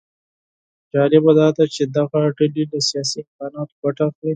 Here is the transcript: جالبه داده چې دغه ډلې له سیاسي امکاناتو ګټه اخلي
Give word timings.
جالبه 0.93 1.31
داده 1.39 1.63
چې 1.75 1.83
دغه 1.95 2.19
ډلې 2.37 2.63
له 2.71 2.79
سیاسي 2.89 3.17
امکاناتو 3.25 3.73
ګټه 3.83 4.03
اخلي 4.09 4.29